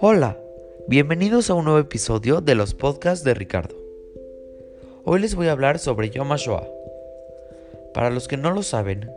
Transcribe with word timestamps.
Hola, 0.00 0.38
bienvenidos 0.88 1.50
a 1.50 1.54
un 1.54 1.64
nuevo 1.64 1.78
episodio 1.78 2.40
de 2.40 2.54
los 2.54 2.74
podcasts 2.74 3.24
de 3.24 3.34
Ricardo. 3.34 3.76
Hoy 5.04 5.20
les 5.20 5.34
voy 5.34 5.48
a 5.48 5.52
hablar 5.52 5.78
sobre 5.78 6.10
Yom 6.10 6.32
HaShoah. 6.32 6.66
Para 7.92 8.10
los 8.10 8.28
que 8.28 8.36
no 8.36 8.50
lo 8.50 8.62
saben, 8.62 9.10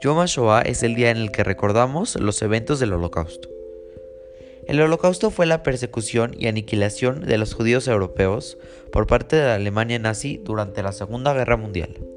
Yom 0.00 0.18
HaShoah 0.18 0.62
es 0.62 0.82
el 0.82 0.94
día 0.94 1.10
en 1.10 1.18
el 1.18 1.30
que 1.30 1.44
recordamos 1.44 2.18
los 2.20 2.40
eventos 2.42 2.80
del 2.80 2.92
Holocausto. 2.94 3.48
El 4.66 4.80
Holocausto 4.80 5.30
fue 5.30 5.46
la 5.46 5.62
persecución 5.62 6.34
y 6.38 6.46
aniquilación 6.46 7.20
de 7.20 7.38
los 7.38 7.54
judíos 7.54 7.86
europeos 7.88 8.58
por 8.92 9.06
parte 9.06 9.36
de 9.36 9.44
la 9.44 9.54
Alemania 9.56 9.98
nazi 9.98 10.40
durante 10.42 10.82
la 10.82 10.92
Segunda 10.92 11.34
Guerra 11.34 11.56
Mundial. 11.56 12.15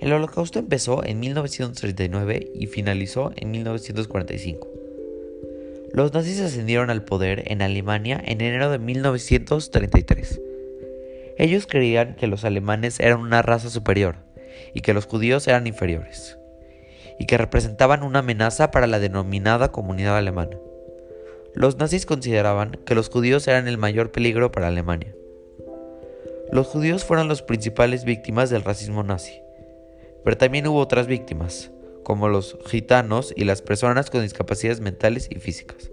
El 0.00 0.12
Holocausto 0.12 0.58
empezó 0.58 1.04
en 1.04 1.20
1939 1.20 2.52
y 2.54 2.66
finalizó 2.66 3.32
en 3.36 3.50
1945. 3.50 4.68
Los 5.92 6.12
nazis 6.12 6.40
ascendieron 6.40 6.90
al 6.90 7.04
poder 7.04 7.44
en 7.46 7.62
Alemania 7.62 8.20
en 8.22 8.42
enero 8.42 8.70
de 8.70 8.78
1933. 8.78 10.40
Ellos 11.38 11.66
creían 11.66 12.14
que 12.16 12.26
los 12.26 12.44
alemanes 12.44 13.00
eran 13.00 13.20
una 13.20 13.40
raza 13.40 13.70
superior 13.70 14.16
y 14.74 14.80
que 14.80 14.92
los 14.92 15.06
judíos 15.06 15.48
eran 15.48 15.66
inferiores, 15.66 16.38
y 17.18 17.26
que 17.26 17.38
representaban 17.38 18.02
una 18.02 18.18
amenaza 18.18 18.70
para 18.70 18.86
la 18.86 18.98
denominada 18.98 19.72
comunidad 19.72 20.18
alemana. 20.18 20.58
Los 21.54 21.78
nazis 21.78 22.04
consideraban 22.04 22.72
que 22.84 22.94
los 22.94 23.08
judíos 23.08 23.48
eran 23.48 23.66
el 23.68 23.78
mayor 23.78 24.12
peligro 24.12 24.52
para 24.52 24.68
Alemania. 24.68 25.14
Los 26.52 26.66
judíos 26.66 27.04
fueron 27.04 27.28
las 27.28 27.42
principales 27.42 28.04
víctimas 28.04 28.50
del 28.50 28.62
racismo 28.62 29.02
nazi, 29.02 29.40
pero 30.26 30.36
también 30.36 30.66
hubo 30.66 30.80
otras 30.80 31.06
víctimas, 31.06 31.70
como 32.02 32.28
los 32.28 32.58
gitanos 32.66 33.32
y 33.36 33.44
las 33.44 33.62
personas 33.62 34.10
con 34.10 34.22
discapacidades 34.22 34.80
mentales 34.80 35.28
y 35.30 35.36
físicas. 35.36 35.92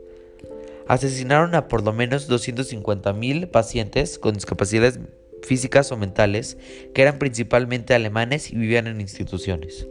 Asesinaron 0.87 1.53
a 1.53 1.67
por 1.67 1.83
lo 1.83 1.93
menos 1.93 2.27
250.000 2.31 3.51
pacientes 3.51 4.17
con 4.17 4.33
discapacidades 4.33 4.99
físicas 5.43 5.91
o 5.91 5.97
mentales 5.97 6.57
que 6.95 7.03
eran 7.03 7.19
principalmente 7.19 7.93
alemanes 7.93 8.51
y 8.51 8.55
vivían 8.55 8.87
en 8.87 9.01
instituciones. 9.01 9.87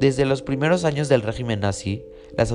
Desde 0.00 0.24
los 0.24 0.42
primeros 0.42 0.84
años 0.84 1.08
del 1.08 1.22
régimen 1.22 1.60
nazi, 1.60 2.04
las, 2.36 2.50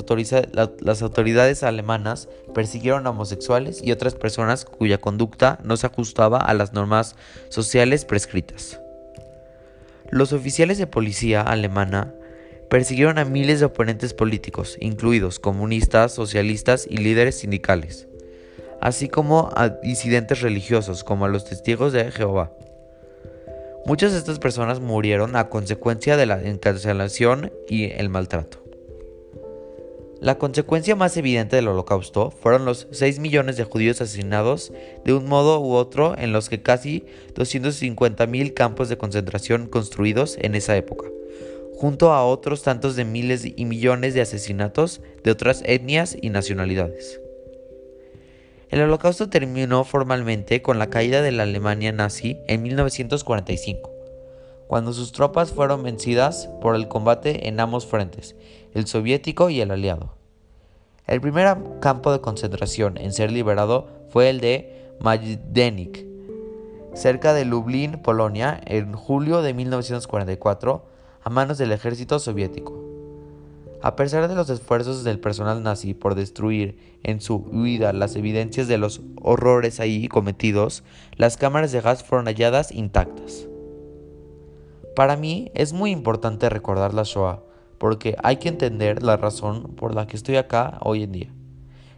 las, 0.81 1.01
autoridades 1.03 1.63
alemanas 1.63 2.27
persiguieron 2.53 3.07
a 3.07 3.11
homosexuales 3.11 3.81
y 3.81 3.93
otras 3.93 4.15
personas 4.15 4.65
cuya 4.65 4.97
conducta 4.97 5.57
no 5.63 5.77
se 5.77 5.87
ajustaba 5.87 6.39
a 6.39 6.53
las 6.53 6.73
normas 6.73 7.15
sociales 7.47 8.03
prescritas. 8.03 8.81
Los 10.17 10.33
oficiales 10.33 10.79
de 10.79 10.87
policía 10.87 11.43
alemana 11.43 12.11
persiguieron 12.71 13.19
a 13.19 13.25
miles 13.25 13.59
de 13.59 13.67
oponentes 13.67 14.15
políticos, 14.15 14.75
incluidos 14.79 15.37
comunistas, 15.37 16.11
socialistas 16.11 16.87
y 16.89 16.97
líderes 16.97 17.37
sindicales, 17.37 18.07
así 18.81 19.09
como 19.09 19.51
a 19.55 19.69
disidentes 19.69 20.41
religiosos 20.41 21.03
como 21.03 21.25
a 21.25 21.29
los 21.29 21.45
testigos 21.45 21.93
de 21.93 22.11
Jehová. 22.11 22.51
Muchas 23.85 24.13
de 24.13 24.17
estas 24.17 24.39
personas 24.39 24.79
murieron 24.79 25.35
a 25.35 25.49
consecuencia 25.49 26.17
de 26.17 26.25
la 26.25 26.41
encarcelación 26.41 27.51
y 27.69 27.91
el 27.91 28.09
maltrato. 28.09 28.66
La 30.19 30.39
consecuencia 30.39 30.95
más 30.95 31.15
evidente 31.15 31.55
del 31.57 31.67
holocausto 31.67 32.31
fueron 32.31 32.65
los 32.65 32.87
6 32.91 33.19
millones 33.19 33.55
de 33.55 33.65
judíos 33.65 34.01
asesinados 34.01 34.73
de 35.05 35.13
un 35.13 35.27
modo 35.27 35.59
u 35.59 35.73
otro 35.73 36.17
en 36.17 36.33
los 36.33 36.49
que 36.49 36.63
casi 36.63 37.05
250.000 37.35 38.53
campos 38.55 38.89
de 38.89 38.97
concentración 38.97 39.67
construidos 39.67 40.35
en 40.41 40.55
esa 40.55 40.75
época, 40.75 41.05
junto 41.75 42.13
a 42.13 42.25
otros 42.25 42.63
tantos 42.63 42.95
de 42.95 43.05
miles 43.05 43.45
y 43.45 43.65
millones 43.65 44.15
de 44.15 44.21
asesinatos 44.21 45.01
de 45.23 45.29
otras 45.29 45.61
etnias 45.65 46.17
y 46.19 46.31
nacionalidades. 46.31 47.21
El 48.69 48.81
holocausto 48.81 49.29
terminó 49.29 49.83
formalmente 49.83 50.63
con 50.63 50.79
la 50.79 50.89
caída 50.89 51.21
de 51.21 51.31
la 51.31 51.43
Alemania 51.43 51.91
nazi 51.91 52.37
en 52.47 52.63
1945 52.63 53.97
cuando 54.67 54.91
sus 54.93 55.13
tropas 55.13 55.51
fueron 55.51 55.81
vencidas 55.81 56.49
por 56.61 56.75
el 56.75 56.87
combate 56.87 57.47
en 57.47 57.59
ambos 57.59 57.85
frentes, 57.85 58.35
el 58.77 58.87
soviético 58.87 59.49
y 59.49 59.61
el 59.61 59.71
aliado. 59.71 60.13
El 61.07 61.21
primer 61.21 61.57
campo 61.79 62.11
de 62.11 62.21
concentración 62.21 62.97
en 62.97 63.11
ser 63.11 63.31
liberado 63.31 63.87
fue 64.09 64.29
el 64.29 64.39
de 64.39 64.91
Majdanek, 64.99 66.05
cerca 66.93 67.33
de 67.33 67.45
Lublin, 67.45 68.01
Polonia, 68.03 68.61
en 68.65 68.93
julio 68.93 69.41
de 69.41 69.53
1944, 69.53 70.85
a 71.23 71.29
manos 71.29 71.57
del 71.57 71.71
ejército 71.71 72.19
soviético. 72.19 72.83
A 73.81 73.95
pesar 73.95 74.27
de 74.27 74.35
los 74.35 74.49
esfuerzos 74.49 75.03
del 75.03 75.19
personal 75.19 75.63
nazi 75.63 75.93
por 75.93 76.15
destruir 76.15 76.77
en 77.03 77.21
su 77.21 77.35
huida 77.35 77.93
las 77.93 78.15
evidencias 78.15 78.67
de 78.67 78.77
los 78.77 79.01
horrores 79.21 79.79
ahí 79.79 80.07
cometidos, 80.07 80.83
las 81.15 81.37
cámaras 81.37 81.71
de 81.71 81.81
gas 81.81 82.03
fueron 82.03 82.25
halladas 82.25 82.71
intactas. 82.71 83.47
Para 84.95 85.15
mí 85.15 85.51
es 85.53 85.73
muy 85.73 85.91
importante 85.91 86.49
recordar 86.49 86.95
la 86.95 87.03
Shoah, 87.03 87.43
porque 87.79 88.15
hay 88.23 88.37
que 88.37 88.49
entender 88.49 89.03
la 89.03 89.17
razón 89.17 89.75
por 89.75 89.93
la 89.93 90.07
que 90.07 90.17
estoy 90.17 90.37
acá 90.37 90.79
hoy 90.81 91.03
en 91.03 91.11
día. 91.11 91.33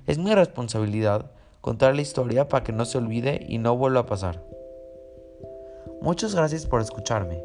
Es 0.07 0.17
mi 0.17 0.33
responsabilidad 0.33 1.31
contar 1.61 1.95
la 1.95 2.01
historia 2.01 2.47
para 2.47 2.63
que 2.63 2.71
no 2.71 2.85
se 2.85 2.97
olvide 2.97 3.45
y 3.47 3.57
no 3.57 3.75
vuelva 3.75 4.01
a 4.01 4.05
pasar. 4.05 4.43
Muchas 6.01 6.35
gracias 6.35 6.65
por 6.65 6.81
escucharme. 6.81 7.43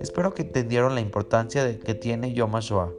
Espero 0.00 0.34
que 0.34 0.42
entendieron 0.42 0.94
la 0.94 1.00
importancia 1.00 1.64
de 1.64 1.78
que 1.78 1.94
tiene 1.94 2.32
Yom 2.34 2.54
HaShoah 2.54 2.92